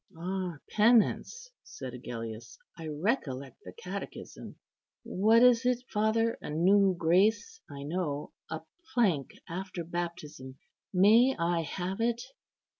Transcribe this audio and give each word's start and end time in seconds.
"Ah, 0.17 0.57
penance!" 0.67 1.51
said 1.61 1.93
Agellius; 1.93 2.57
"I 2.75 2.87
recollect 2.87 3.57
the 3.63 3.71
catechism. 3.71 4.55
What 5.03 5.43
is 5.43 5.63
it, 5.63 5.83
father? 5.93 6.39
a 6.41 6.49
new 6.49 6.95
grace, 6.97 7.61
I 7.69 7.83
know; 7.83 8.33
a 8.49 8.61
plank 8.95 9.33
after 9.47 9.83
baptism. 9.83 10.57
May 10.91 11.35
I 11.37 11.61
have 11.61 12.01
it?" 12.01 12.23